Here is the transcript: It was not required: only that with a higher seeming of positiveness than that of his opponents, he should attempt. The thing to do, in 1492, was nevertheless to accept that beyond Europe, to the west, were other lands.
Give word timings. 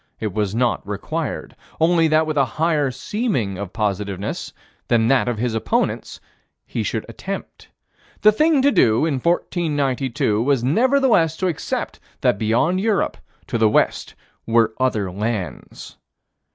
It 0.19 0.33
was 0.33 0.55
not 0.55 0.87
required: 0.87 1.55
only 1.79 2.07
that 2.07 2.25
with 2.25 2.35
a 2.35 2.43
higher 2.57 2.89
seeming 2.89 3.59
of 3.59 3.71
positiveness 3.71 4.51
than 4.87 5.07
that 5.09 5.27
of 5.27 5.37
his 5.37 5.53
opponents, 5.53 6.19
he 6.65 6.81
should 6.81 7.05
attempt. 7.07 7.67
The 8.21 8.31
thing 8.31 8.63
to 8.63 8.71
do, 8.71 9.05
in 9.05 9.19
1492, 9.19 10.41
was 10.41 10.63
nevertheless 10.63 11.37
to 11.37 11.47
accept 11.47 11.99
that 12.21 12.39
beyond 12.39 12.81
Europe, 12.81 13.15
to 13.45 13.59
the 13.59 13.69
west, 13.69 14.15
were 14.47 14.73
other 14.79 15.11
lands. 15.11 15.97